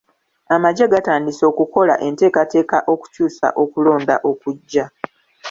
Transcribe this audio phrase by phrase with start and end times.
[0.55, 4.85] Amagye gatandise okukola enteekateeka okukyusa okulonda okujja.